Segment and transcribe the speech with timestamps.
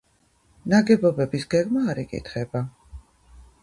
[0.73, 2.67] ნაგებობის გეგმა არ იკითხება.